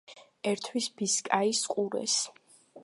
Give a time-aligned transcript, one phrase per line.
[0.51, 2.21] ერთვის ბისკაიის ყურეს.